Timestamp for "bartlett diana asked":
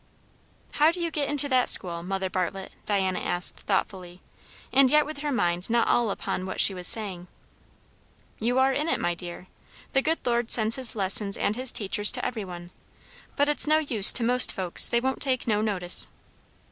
2.27-3.57